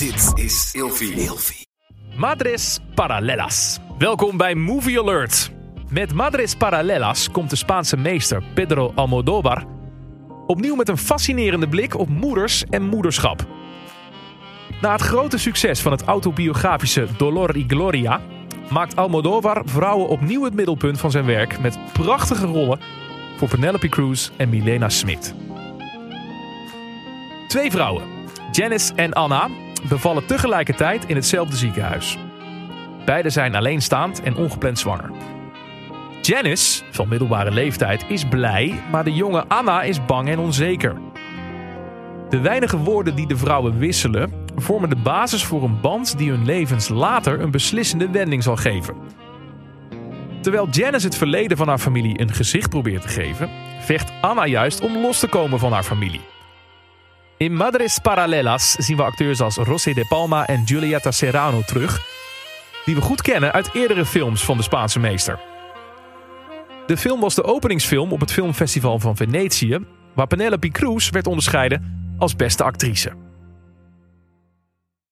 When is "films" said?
64.06-64.44